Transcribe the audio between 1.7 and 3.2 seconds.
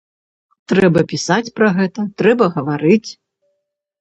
гэта, трэба гаварыць.